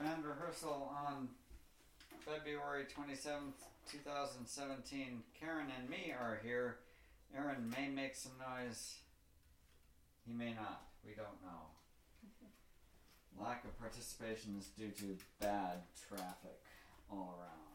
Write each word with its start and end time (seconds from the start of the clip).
Band 0.00 0.24
rehearsal 0.24 0.90
on 1.06 1.28
February 2.24 2.84
27th, 2.84 3.60
2017. 3.92 5.22
Karen 5.38 5.66
and 5.78 5.90
me 5.90 6.14
are 6.18 6.40
here. 6.42 6.78
Aaron 7.36 7.68
may 7.68 7.86
make 7.86 8.16
some 8.16 8.32
noise. 8.40 8.96
He 10.26 10.32
may 10.32 10.54
not. 10.54 10.84
We 11.04 11.12
don't 11.12 11.36
know. 11.44 11.68
Lack 13.44 13.64
of 13.64 13.78
participation 13.78 14.56
is 14.58 14.68
due 14.68 14.88
to 14.88 15.18
bad 15.38 15.82
traffic 16.08 16.64
all 17.10 17.34
around. 17.38 17.69